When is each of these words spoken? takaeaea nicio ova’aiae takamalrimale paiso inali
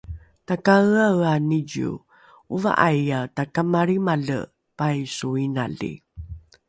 takaeaea 0.47 1.33
nicio 1.49 1.91
ova’aiae 2.55 3.21
takamalrimale 3.35 4.39
paiso 4.77 5.29
inali 5.45 5.91